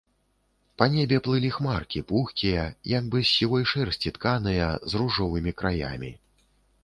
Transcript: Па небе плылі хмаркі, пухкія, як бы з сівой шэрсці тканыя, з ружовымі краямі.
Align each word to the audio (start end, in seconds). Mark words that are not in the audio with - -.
Па 0.81 0.85
небе 0.93 1.17
плылі 1.27 1.49
хмаркі, 1.57 1.99
пухкія, 2.11 2.63
як 2.93 3.03
бы 3.15 3.21
з 3.23 3.29
сівой 3.33 3.63
шэрсці 3.73 4.13
тканыя, 4.17 4.71
з 4.93 5.03
ружовымі 5.03 5.51
краямі. 5.63 6.11